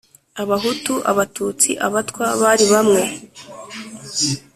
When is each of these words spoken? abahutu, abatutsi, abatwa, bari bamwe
abahutu, 0.41 0.93
abatutsi, 1.11 1.69
abatwa, 1.87 2.25
bari 2.41 2.65
bamwe 2.73 3.03